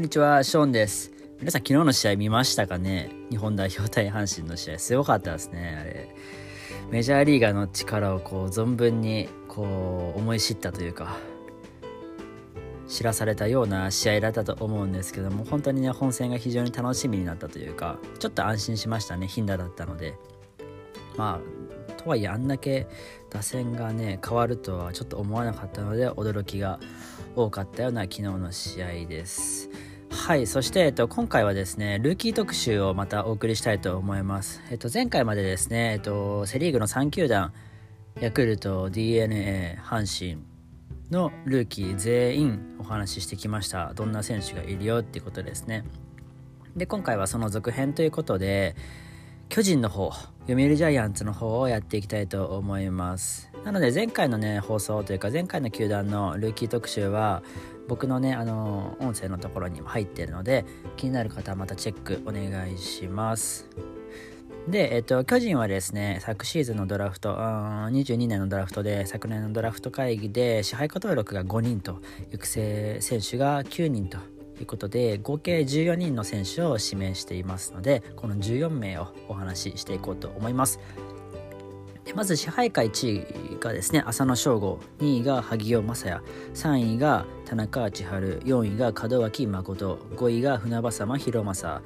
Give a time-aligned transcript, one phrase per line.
[0.00, 1.12] こんにちは、ショーンです。
[1.40, 3.10] 皆さん昨日の試合見ましたかね？
[3.28, 6.08] 日本代表対阪神の試合、すごかったですね、あれ。
[6.90, 11.18] メジャーリーガーの力をこう存分にこう思い知ったというか、
[12.88, 20.14] 知らされたような試合だったと思うんですけども、本当にね、本戦が非常に楽しみになったというか、ちょっと安心しましたね、頻打だったので。
[21.18, 21.42] ま
[21.90, 22.86] あ、とはいえあんだけ
[23.28, 26.80] 打線がね変わるとはちょっと思わなかったので驚きが
[27.36, 29.68] 多かったような昨日の試合です
[30.30, 37.52] はいそして、えっと、今回はですねルーキー特集をまたお送りしたいと思います、えっと、前回までですね、えっと、セ・リーグの3球団
[38.20, 40.40] ヤクルト d n a 阪神
[41.10, 43.92] のルーキー全員お話ししてきました。
[43.94, 45.82] どんな選手がいるよっていうことですね。
[46.76, 48.76] で今回はその続編ということで
[49.48, 50.12] 巨人の方
[50.46, 53.49] 読売ジャイアンツの方をやっていきたいと思います。
[53.64, 57.42] なので前回のね放送というか前回の球団のルーキー特集は
[57.88, 60.64] 僕のねあの音声のところにも入っているので
[60.96, 63.68] 気になる方はまたチェックお願いします。
[64.68, 74.18] で、えっと、巨人はですね、昨シーズンのドラフト、22年のドラフトで、昨年のドラフト会議で、支配下登録が5人と、育成選手が9人と
[74.60, 80.78] いうことで合計14人の選手を指名していますのでこの14名をお話ししていこうと思います。
[82.04, 86.20] でまず支配下1位がですね浅野翔吾2位が萩尾雅也
[86.54, 91.82] 3位が田中千春4位が門脇誠5位が船場様博正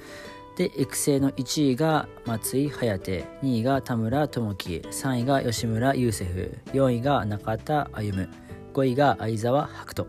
[0.57, 8.29] で育成の1位が松井颯2位が田村智樹3位が吉村優セフ4位が中田歩夢
[8.73, 10.07] 5位が相澤白人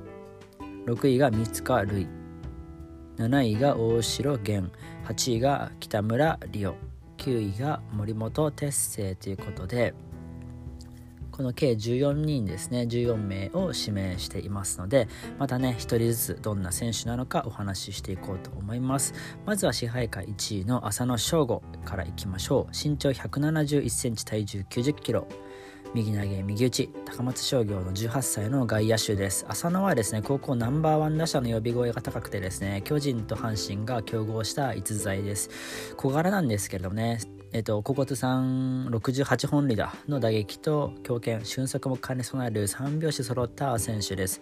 [0.86, 2.08] 6位が三塚塁
[3.18, 4.72] 7位が大城源
[5.06, 9.94] 8位が北村里夫9位が森本哲星ということで
[11.36, 19.14] この計14人ですね14名を指名していますのでまたね1人ずつどんな選手なのかお話ししていこうと思います。
[19.46, 22.72] まずは支配下1位の浅野翔吾からいきましょう。
[22.72, 25.28] 身長1 7 1センチ体重9 0キロ。
[25.94, 29.46] 右投げ右打ち高松商業の18歳の外野手です。
[29.48, 35.50] 浅野はですね高校ナンバーワン打者の呼び声が高くてですね巨人と阪神が競合した逸材です。
[35.96, 37.20] 小柄なんですけれどもね
[37.54, 44.42] えっと、高校通算68本塁打の打撃と強肩俊足も兼ね備える3拍子揃った選手です。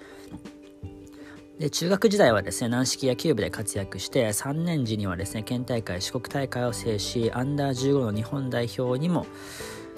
[1.59, 9.27] で中学時代はですね軟式野球部で活躍して3年時にはですね県大会四国大会を制しアンダー15の日本代表にも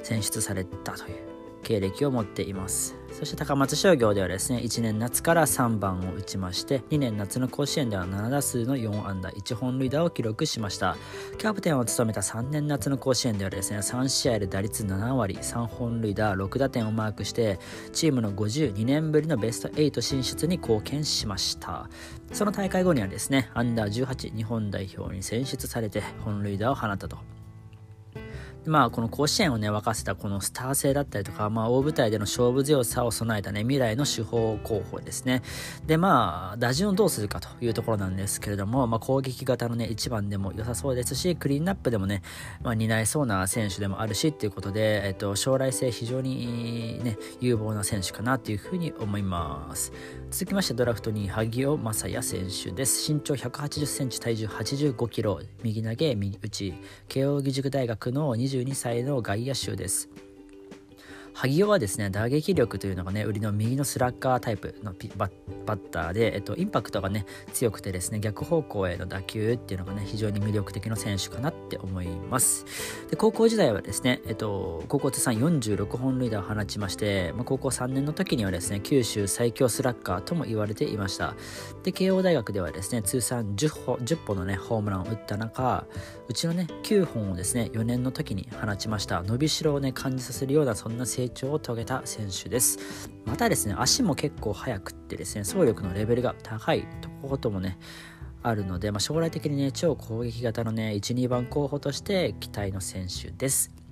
[0.04, 1.35] 選出されたという
[1.66, 2.96] 経歴を持っています。
[3.12, 10.98] そして高松商業ではですね1年夏から3番を打ちまして2年夏の甲子園では7打数の4安打1本塁打を記録しました。
[11.38, 17.60] キャプテンを務めた3年夏の甲子園ではですね3試合で打率7割3本塁打6打点をマークして
[17.94, 21.90] チームの52年ぶりのベスト8進出に貢献しました。
[22.34, 27.35] その大会後にはですねアンダー18日本代表に選出されて本塁打を放ったと。
[28.66, 35.42] まあ、この甲子園をね、沸かせたこのスター性だったりとか、まあ、大舞台での勝負強さを備えたね、未来の手法候補ですね。
[35.86, 42.24] で、まあ、打順をどうするかというところなんですけれども、まあ、攻撃型のね、1番でも良さそうですし、クリーンナップでもね、
[42.64, 49.92] まあ、担えそうな選手でもあるし、っていうことで、えっと、将来性非常にね、有望な選手かなというふうに思います。
[50.32, 53.14] 続きまして、ドラフトに萩尾正也選手です。
[53.14, 56.74] 身長180センチ、体重85キロ、右投げ、右打ち、
[57.08, 60.10] 慶応義塾大学の20 22歳の外野手です。
[61.36, 72.66] 萩尾はですね打撃力というのがね売りの右のスラッガータイプのバッターで、えっと、インパクトがね強くてですね逆方向への打球っていうのがね非常に魅力的な選手かなって思います。
[73.10, 81.36] で高校時代はですね、えっと、高校通算46本塁打を放ちまして、まあ、高校3年の時にはですね九州最強スラッガーとも言われていました。
[81.84, 85.86] で慶応大学ではですね通算 10, 本10本のねホームランを打った中
[86.30, 89.22] うちのね9本をですね4年の時に放ちました。
[89.22, 93.10] 伸びしろをね感じさせるようなそんな成成長を遂げた選手です。
[93.26, 97.78] またですね足も結構速くってですね走力のレベルが高いとこともね
[98.44, 103.85] あるので、まあ、将来的にね超攻撃型のね12番候補として期待の選手です。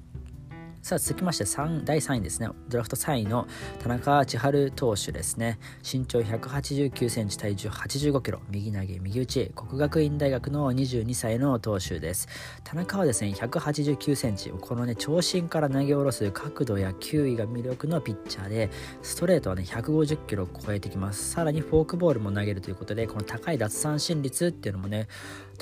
[0.83, 2.49] さあ続きまして3第3位ですね。
[2.67, 3.47] ドラフト3位の
[3.79, 5.57] 田中千春投手ですね。
[5.81, 8.41] 身長189センチ体重85キロ。
[8.49, 9.51] 右投げ右打ち。
[9.55, 12.27] 国学院大学の22歳の投手です。
[12.65, 14.49] 田中はですね189センチ。
[14.49, 18.69] このね長身から投げ下ろす角度や球威が魅力のピッチャーで
[19.01, 21.31] ストレートはね150キロを超えてきます。
[21.31, 25.07] さらにフォークボールも投げるということでこの高い奪三振率っていうのもね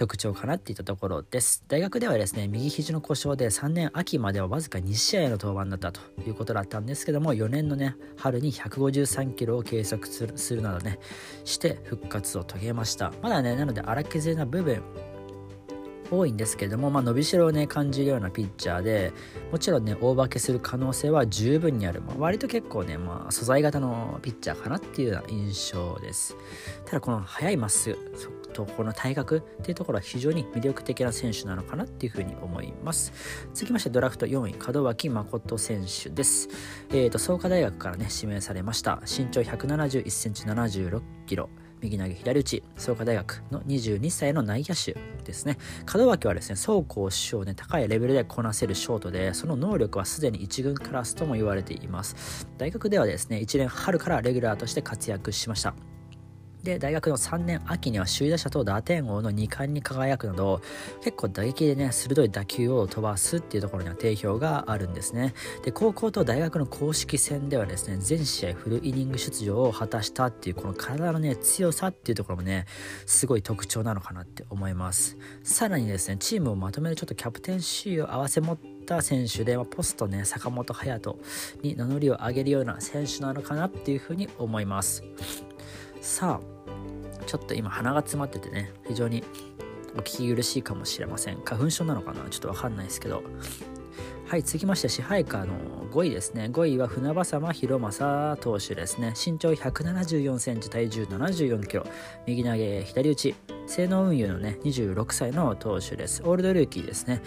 [0.02, 1.64] 特徴かなっていったところです。
[1.68, 10.98] 大学ではですね右肘の故障で3年秋まではわずか2試合の登板だったということだったんですけども4年のね春に153キロを計測するなどね
[11.44, 13.14] して復活を遂げました。
[13.22, 14.82] まだねなので荒削りな部分
[16.12, 19.14] 多いんですけども、まあ、伸びしろをね感じるようなピッチャーで
[19.52, 26.36] もちろんね大化けする可能性は十分にある、まあ、割と結構ね、まあ、素材型のピッチャーかなっていうような印象です。
[26.86, 28.12] ただこの速いまっすぐ
[28.52, 33.14] とこの体格っていうところは非常に魅力的な選手なのかなっていうふうに思います。
[33.54, 36.50] 続きましてドラフト4位門脇誠選手です。
[36.90, 39.02] えーと創価大学からね指名されました。
[39.02, 41.50] 身長1 7 1センチ7 6キロ。
[41.82, 42.64] 右投げ左打ち。
[42.78, 45.58] 創価大学の22歳の内野手ですね。
[45.94, 52.48] 門脇はですね走攻守をね高いレベルでこなせるショートでその能力はすでに1軍クラスとも言われています。
[52.58, 55.74] 大学ではですね1年春からレギュラーとして活躍しました。
[56.64, 60.62] で大学の3年秋には首位打者と打点王の2冠に輝くなど
[61.04, 65.34] 結構打撃でね鋭い打球を飛ばすっていうところには定評があるんですね。
[65.64, 72.66] で高校と大学の公式戦ではですね全試合フルイニング出場を果たしたっていうこの体のね強さっていうところもね
[73.06, 75.18] すごい特徴なのかなって思います。
[75.44, 81.18] さらにですねチームをまとめるちょっとキャプテンシーを合わせ持った選手で、ポストね坂本勇人
[81.62, 85.04] に名乗りを上げるような選手なのかなっていうふうに思います。
[86.02, 89.24] さあちょっと今鼻が詰まっててね非常に
[89.96, 91.42] お聞き苦しいかもしれません。
[91.44, 92.28] 花粉症なのかな？
[92.30, 93.24] ちょっとわかんないですけど。
[94.28, 95.54] はい続きまして支配下の
[95.92, 96.46] 5位ですね。
[96.46, 99.14] 5位は船場様広正投手ですね。
[99.14, 101.18] 身長1 7 4センチ体重7
[101.60, 101.86] 4キロ。
[102.26, 103.36] 右投げ左打ち。
[103.68, 106.24] 性能運輸のね26歳の投手です。
[106.24, 107.22] オールドルーキーですね。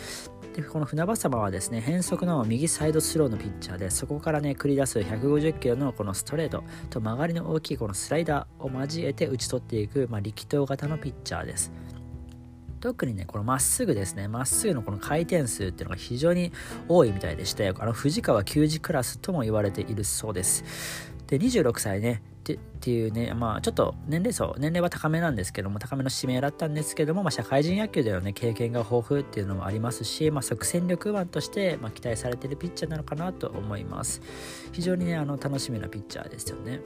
[0.54, 11.72] でこの船場様はですね変則の右サイドスローのピッチャーでそこからね繰り出す150キロのこのストレートと曲がりの大きいこのスライダーを交えて打ち取っていく、まあ、力投型のピッチャーです。
[12.78, 16.52] 特にねこのまっすぐですねまっすぐのこの回転数っていうのが非常に
[16.86, 20.62] 多いみたいでしてあの藤川球児クラスとも言われているそうです。
[21.26, 34.20] で26歳ねってっていうね、まあ、ちょっと年齢層、年齢は高めなんですけども、高めの指名だったんですけども、まあ、社会人野球での、ね、経験が豊富っていうのもありますし、まあ、即戦力腕として、まあ、期待されてるピッチャーなのかなと思います。
[34.73, 36.81] 非常にね、あの楽しみなピッチャーですよね。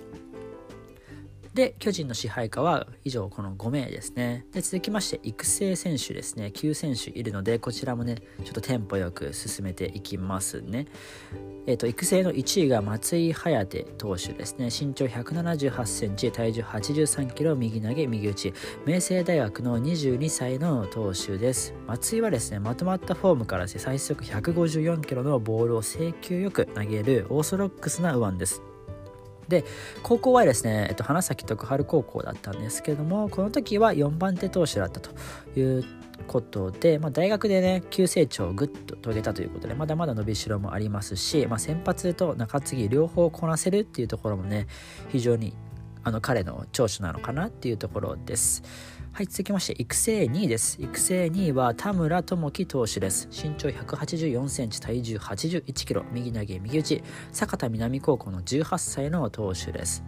[1.55, 4.47] で、巨人の支配下は以上この5名ですね。
[4.53, 6.53] で、続きまして育成選手ですね。
[6.55, 10.87] 9選手いるので、こちらもね、ちょっとテンポよく進めていきますね。
[11.69, 18.55] えーと、育成の1位が松井颯投手ですね身長1 7 8センチ体重8 3キロ右投げ右打ち
[18.87, 28.63] 明星大学の22歳の投手です松井はですねまとまったフォームから最速154キロのボールを制球よく投げるオーソドックスな右腕です
[29.49, 29.65] で
[30.03, 35.11] 高校はですね、えっと、花咲徳栄高校だったんですけどもこの時は4番手投手だったと
[35.59, 35.85] いう
[36.27, 44.67] ことで、まあ、大学でね急成長をぐっと遂げたということでまだまだ伸びしろもありますし、まあ、先発と中継ぎ両方こなせるっていうところもね
[45.09, 45.55] 非常に
[46.09, 48.63] あの彼の長所なのかなっていうところです。
[49.13, 50.81] はい、続きまして、育成2位です。
[50.81, 53.29] 育成2位は田村智樹投手です。
[53.31, 57.03] 身長184センチ、体重81キロ、右投げ、右打ち、
[57.33, 60.03] 坂田南高校の18歳の投手です。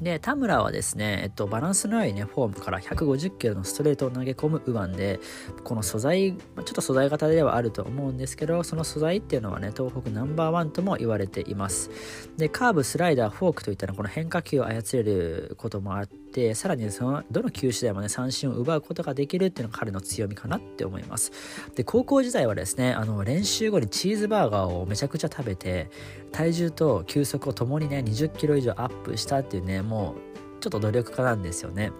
[0.00, 5.20] で、田村はですね、えっと、バランスの良いね、フォームから150キロのストレートを投げ込む右腕で、
[5.62, 11.90] この素材、ちょっと素材型ではあると思うんですけど、その素材っていうのはね、東北ナンバーワンとも言われています。
[12.38, 21.30] で、カーブ、スライダー、フォークといったらこの変化球を操れることもあって、さらにその、どの球種でもね、三振を奪うことができるっていうのが彼の強みかなって思います。
[21.74, 25.90] で、高校時代はですね、あの、練習後にチーズバーガーをめちゃくちゃ食べて、
[26.32, 30.14] 体重と球速をともにね、20キロ以上アップしたっていうね、も
[30.58, 31.90] うちょっと努力家なんですよね。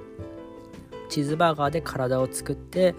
[1.08, 2.94] チーズバーガーで体を作って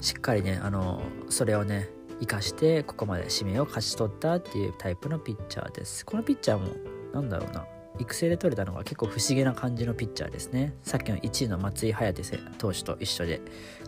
[0.00, 6.06] しっかりねあのそれをね生かしてここまで指名を勝ち取ったっていうタイプのピッチャーです。
[6.06, 6.66] このピッチャーも
[7.12, 7.66] なんだろうな。
[7.98, 10.72] 育成で取れたのが結構不思議な感じのピッチャーですね。
[10.82, 12.14] さっきの1位の松井颯
[12.56, 13.42] 投手と一緒で。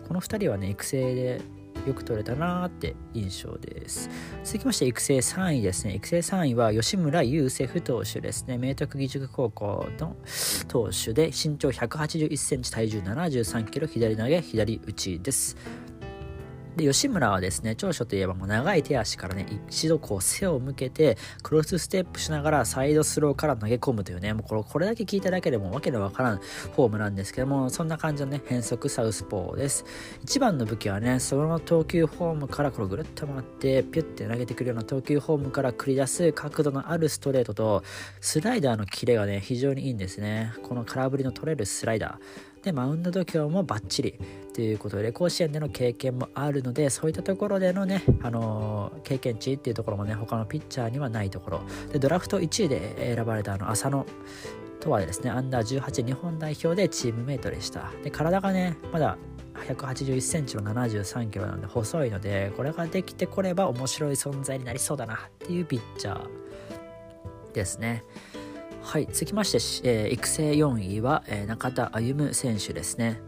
[0.07, 1.41] この2人はね育成で
[1.85, 4.09] よく取れたなーって印象です。
[4.43, 5.95] 続きまして育成3位ですね。
[5.95, 8.57] 育成3位は吉村優セフ投手ですね。
[8.57, 10.15] 明徳義塾高校の
[10.67, 15.57] 投手で身長1 8 1センチ体重7 3キロ左投げ左打ちです。
[16.75, 29.85] で、吉村はですね、長所といえばもう長い手足からね、一度こう背を向けて、クロスステップしながらサイドスローから投げ込むというね、もうこれこれだけ聞いただけでもわけのわからんフォームなんですけども、そんな感じのね、変則サウスポーです。
[30.23, 37.83] 一番の武器はね、その投球フォームからこれぐるっと回って、ピュッて投げてくるような投球フォームから繰り出す角度のあるストレートと、
[38.19, 40.53] スライダーのキレがね、非常にいいんですね。
[40.63, 42.54] この空振りの取れるスライダー。
[42.65, 44.19] でマウンド度胸もバッチリ。
[44.53, 51.61] ということで甲子園での経験もあるのでそういったところでのね、あのー、経験値っていうところもね他のピッチャーにはないところ。
[51.91, 54.05] でドラフト1位で選ばれたあの浅野
[54.79, 57.91] とはですねアンダー18日本代表でチームメイトでした。
[58.03, 59.17] で体がねまだ
[59.67, 68.03] 181センチの73キロなので細いのでこれができてこれば面白い存在になりそうだなっていうピッチャーですね。
[68.85, 73.19] はい続きまして、えー、育成4位は、えー、中田歩夢選手ですね。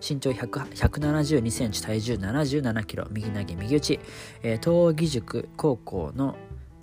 [0.00, 4.00] 身長172センチ体重77キロ右投げ右打ち、
[4.44, 6.36] えー、東義塾高校の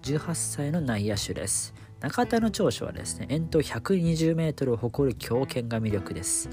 [0.03, 1.73] 18歳の内野手です。
[2.01, 6.49] 中田の長所はですね遠投120メートルを誇る強肩が魅力です。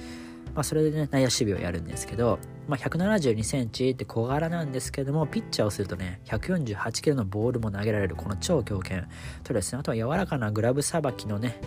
[0.55, 9.09] まあ、それでね内野守備をやるんですけど、まあ、172センチって小柄なんですけどもピッチャーをするとね148キロのボールも投げられるこの超強肩。
[9.45, 11.61] とですねあとは柔らかなグラブさばきのね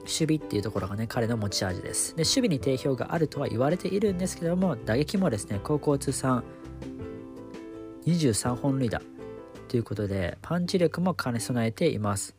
[0.00, 2.16] 守備っていうところがね彼の持ち味です。
[2.16, 6.44] で守備に定評があるとは言われているんですけども打撃もですね高校通算
[8.06, 9.00] 23本塁打
[9.68, 12.36] ということでパンチ力も兼ね備えています。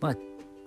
[0.00, 0.16] まあ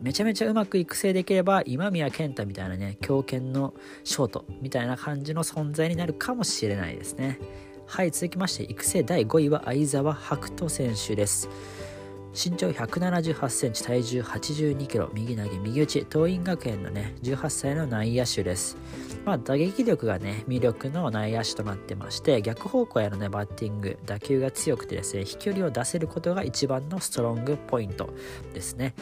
[0.01, 7.39] めちゃめちゃうまく育成できれば今宮健太みたいなね強肩のショートみたいな感じの存在になるかもしれないですね。
[7.85, 11.49] はい続きまして育成第5位は相澤白人選手です。
[12.31, 18.77] 身長178センチ体重82キロ右投げ右打ち桐蔭学園のね18歳の内野手です。
[19.25, 28.13] まあ打撃力がね魅力の内野手となってまして逆方向へのねバッティング打球が強くてですね飛距離を出せることが一番のストロングポイント
[28.53, 28.93] ですね。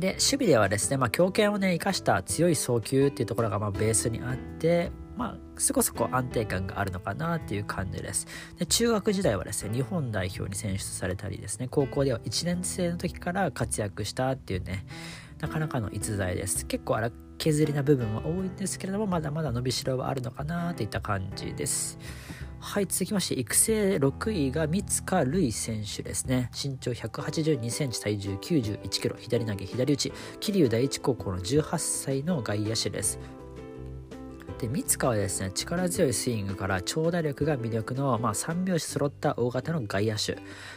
[0.00, 4.90] で守備ではですね、まあ、強肩をね生かした強い送球っていうところがまあベースにあって
[5.20, 8.26] まあ、そこそこ安定感があるのかなっていう感じです。
[8.58, 14.86] で中学時代はですね、日本代表に選出されたりですね、高校では1年生の時から活躍したっていうね、
[15.38, 16.64] なかなかの逸材です。
[16.64, 21.98] 結構荒削りな部分は多いんですけれども、まだまだ伸びしろはあるのかなといった感じです。
[22.62, 26.50] はい続きまして育成6位が三塚瑠衣選手ですね。
[26.52, 30.12] 身長182センチ体重91キロ左投げ左打ち。
[30.40, 33.18] 桐生第一高校の18歳の外野手です。
[34.60, 40.34] で三塚はですね力強いスイングから長打力が魅力の、まあ、3拍子揃った大型の外野手。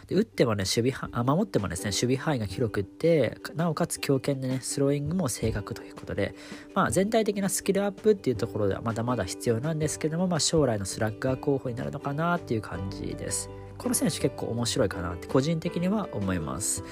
[0.08, 6.34] で打ってもね守備あ守ってもですね守備範囲が広くってなおかつ強肩でねスローイングも正確ということで、
[6.74, 13.50] まあ、全体的なスキルアップっていうところではまだまだ必要なんですけども、まあ、将来のスラッガー候補になるのかなっていう感じです。
[13.78, 16.84] この選手結構面白いかなって個人的には思います。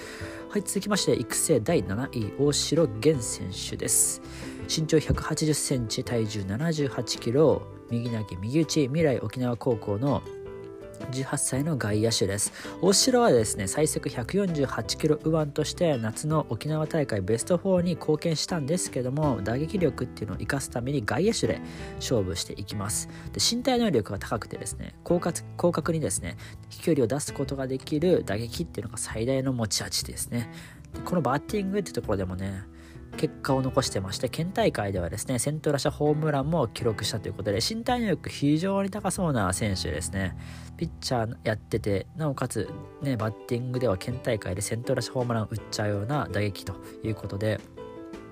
[0.50, 4.22] はい続きまして育成第7位大城源選手です。
[4.74, 10.22] 身長180センチ体重78キロ右投げ右打ち未来沖縄高校の
[11.12, 12.54] 18歳の外野手です。
[12.82, 21.60] 大城はですね最速148キロ右腕として夏の沖縄大会ベスト4に貢献したんですけども打撃力っていうのを生かすために外野手で
[21.96, 23.10] 勝負していきます。
[23.34, 26.38] で身体能力が高くてですね広角広角にですね
[26.70, 30.50] 飛距離を出すことができる打撃っていうのが最大の持ち味ですね。
[30.94, 32.64] でこのバッティングってところでもね
[33.18, 40.36] 結果を残してまして県大会ではですねセントラ社ホームランも記録したということで身体能力非常に高そうな選手ですね。
[40.78, 42.68] ピッチャーやっててなおかつ
[43.02, 47.60] ねバッティングでは県大会でセントラ社ホームラン打っちゃうような打撃ということで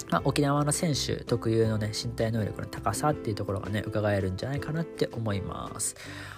[0.10, 5.96] まあ、沖縄の選手特有のね身体能力の高さっていうところがね伺えるんじゃないかなって思います。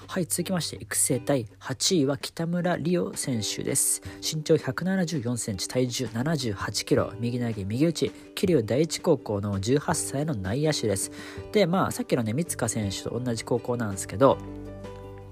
[0.08, 4.02] はい続きまして育成第8位は北村里央選手です。
[4.22, 11.12] 身長174センチ体重78キロ右投げ右打ち桐生第一高校の18歳の内野手です。
[11.54, 14.38] でまあさっきのね三塚選手と同じ高校なんですけど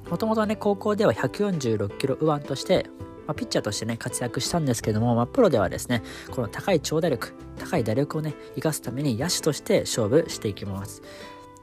[0.09, 2.85] もともとね高校では146キロ右腕として
[3.29, 11.03] まあ、ピッチャーとしてね活躍したんですけども、まあ、プロではですねこの高い長打力高い打力をね生かすために野手として勝負していきます。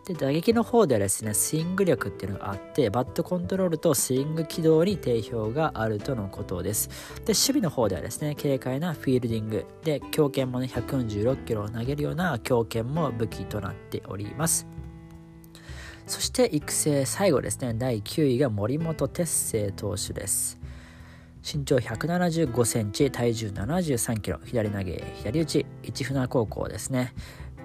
[0.05, 6.89] で打撃の方ではですねスイング力っていうのがあってバットコントロールとスイング軌道に定評があるとのことです。
[7.25, 9.67] で守備の方ではですね軽快なフィールディング。
[9.83, 14.69] で強肩もね146キロを投げるような強肩も武器となっております。
[16.07, 20.61] そして育成最後ですね第9位が森本哲星投手です。
[21.47, 27.15] 身長175センチ、体重73キロ、左投げ、左打ち、市船高校ですね。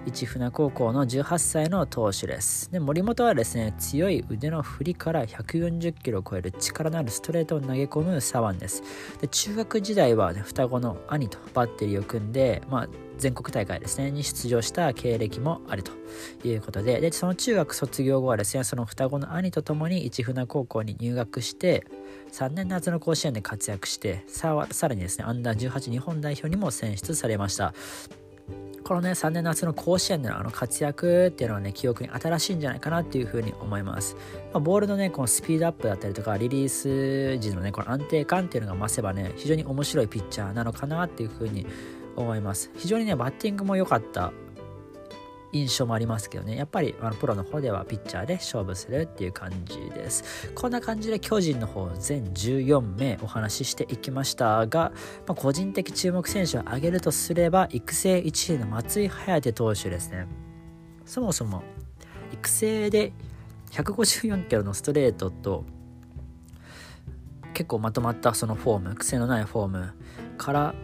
[0.06, 2.70] 市船高校の18歳の投手です。
[2.70, 8.84] で森本はですね、強い腕の振りから140キロを超える力のあるストレートを投げ込む左腕です。
[9.20, 15.92] で中学時代は、ね、双子の兄とバッテリーを組んで、まあ、全国大会ですね、に出場した経歴もあると
[16.44, 21.84] いうことで、で、その中学卒業後はですね、その双子の兄と共に市船高校に入学して、
[22.32, 27.74] 3年夏の甲子園で活躍してささらにですねアンダー18日本代表にも選出されました。
[28.84, 34.16] このね3年夏の甲子園でのあの活躍っていうのはね記憶に新しいんじゃないかなっていうふうに思います、
[34.52, 41.64] まあ、ボールのねこのスピードアップだったりとかリリース時のねこの安定感っていうのが増せばね非常に面白いピッチャーなのかなっていうふうに
[42.16, 42.70] 思います。
[42.76, 44.32] 非常にねバッティングも良かった
[45.52, 46.56] 印象もありますけどね。
[46.56, 50.50] やっぱりあのプロの方ではピッチャーで勝負するっていう感じです。
[50.54, 54.92] こんな感じで巨人の方全14名お話ししていきましたが、
[55.26, 60.26] まあ、個人的注目選手を挙げるとすれば育成1位の松井颯投手ですね。
[61.04, 61.62] そもそも
[62.32, 63.12] 育成で
[63.72, 65.64] 154キロのストレートと
[67.52, 69.92] 結構まとまったそのフォーム癖のないフォーム
[70.38, 70.74] から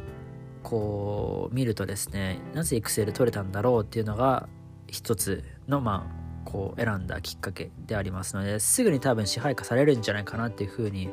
[0.68, 4.50] こう見るとですねなぜ育成で取れたんだろうっていうのが
[4.87, 11.08] 一つのまあこう選んだきっかけでありますのですぐに多分支配下されるんじゃないかなっていうふうに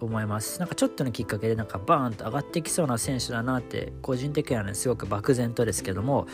[0.00, 0.58] 思います。
[0.58, 6.26] なんかちょっとのきっかけでなんかバーンと上がってきそうな選手だなって個人的にはねすごく漠然とですけども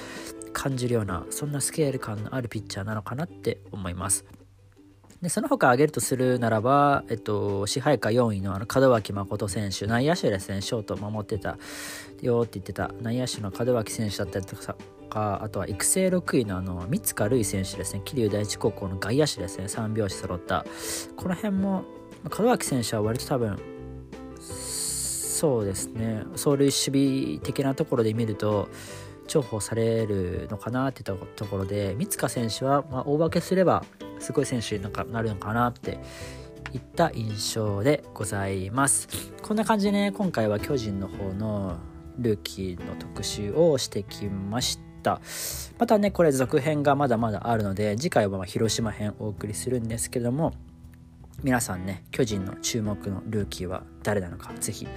[0.53, 4.25] 感じるようなそんなスケール感のあるピッチャーなのかなって思います。
[5.23, 11.59] でその他挙げるとするならば、えっと、支配下4位のあの門脇誠選手内野手ですねショートを守ってた
[12.21, 12.93] よって言ってた。
[13.01, 14.77] 内野手の門脇選手だったりとか
[15.43, 18.03] あとは育成6位のあの三塚瑠衣選手ですね。
[18.05, 19.65] 桐生第一高校の外野手ですね。
[19.65, 20.67] 3拍子揃った。
[21.17, 21.85] この辺も
[22.39, 23.59] 門脇選手は割と多分
[24.39, 26.25] そうですね。
[26.33, 28.69] 走塁守備的なところで見ると
[29.27, 33.85] 重宝されるのかなっていったところで三塚選手は、まあ、大化けすれば
[34.19, 35.99] すごい選手になんかなるのかなって
[36.73, 39.09] いった印象でございます。
[39.43, 41.79] こんな感じでね今回は巨人の方の
[42.19, 45.21] ルーキーの特集をしてきました。
[45.79, 50.53] またねこれ続編がまだまだあるので次回は広島編お送りするんですけども
[51.45, 54.91] 皆さんね巨人の注目のルーキーは誰なのか是非教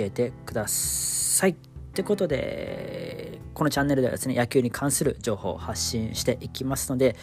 [0.00, 1.56] えてください。
[1.94, 7.16] ということでこのチャンネルではですね野球に関する情報を発信していきますので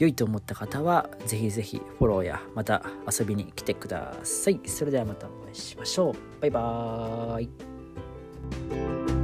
[0.00, 4.58] 良いと思った方はぜひぜひフォローやまた遊びに来てください。
[4.64, 6.14] それではまたお会いしましょう。
[6.40, 9.19] バイバーイ。